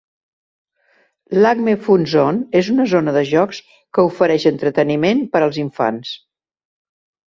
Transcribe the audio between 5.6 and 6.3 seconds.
infants.